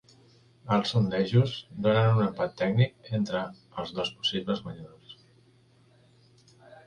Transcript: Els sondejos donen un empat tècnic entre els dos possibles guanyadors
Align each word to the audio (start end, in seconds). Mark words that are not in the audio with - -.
Els 0.75 0.93
sondejos 0.93 1.53
donen 1.87 2.07
un 2.13 2.21
empat 2.27 2.55
tècnic 2.63 3.11
entre 3.19 3.43
els 3.83 3.93
dos 3.99 4.11
possibles 4.21 4.63
guanyadors 4.69 5.17